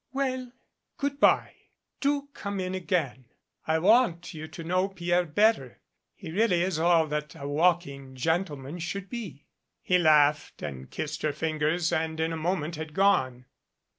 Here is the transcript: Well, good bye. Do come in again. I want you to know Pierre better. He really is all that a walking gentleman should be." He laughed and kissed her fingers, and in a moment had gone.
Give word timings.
Well, 0.13 0.51
good 0.97 1.19
bye. 1.19 1.53
Do 1.99 2.29
come 2.33 2.59
in 2.59 2.73
again. 2.73 3.25
I 3.67 3.77
want 3.77 4.33
you 4.33 4.47
to 4.47 4.63
know 4.63 4.87
Pierre 4.89 5.25
better. 5.27 5.79
He 6.15 6.31
really 6.31 6.63
is 6.63 6.79
all 6.79 7.05
that 7.05 7.35
a 7.35 7.47
walking 7.47 8.15
gentleman 8.15 8.79
should 8.79 9.11
be." 9.11 9.45
He 9.79 9.99
laughed 9.99 10.63
and 10.63 10.89
kissed 10.89 11.21
her 11.21 11.33
fingers, 11.33 11.93
and 11.93 12.19
in 12.19 12.33
a 12.33 12.35
moment 12.35 12.77
had 12.77 12.95
gone. 12.95 13.45